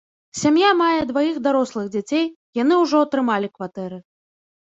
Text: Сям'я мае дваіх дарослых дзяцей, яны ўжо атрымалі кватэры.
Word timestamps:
Сям'я 0.41 0.69
мае 0.77 1.01
дваіх 1.09 1.35
дарослых 1.47 1.91
дзяцей, 1.95 2.25
яны 2.61 2.73
ўжо 2.85 3.01
атрымалі 3.09 3.47
кватэры. 3.59 3.97